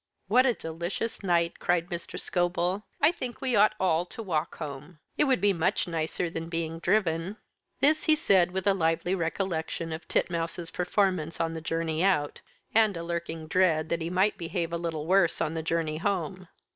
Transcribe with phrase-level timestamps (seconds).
[0.27, 2.19] "What a delicious night!" cried Mr.
[2.19, 2.81] Scobel.
[3.03, 4.97] "I think we ought all to walk home.
[5.15, 7.37] It would be much nicer than being driven."
[7.81, 12.41] This he said with a lively recollection of Titmouse's performances on the journey out,
[12.73, 16.47] and a lurking dread that he might behave a little worse on the journey home.